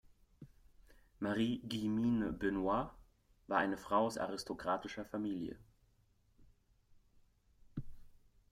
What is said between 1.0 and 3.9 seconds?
Marie-Guillemine Benoist war eine